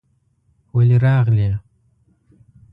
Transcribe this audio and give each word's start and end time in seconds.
ولې 0.75 0.97
راغلې؟ 1.05 1.49